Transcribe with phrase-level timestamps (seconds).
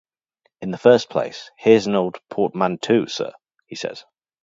[0.61, 3.33] "In the first place, here's an old portmanteau, sir,"
[3.67, 4.03] he says.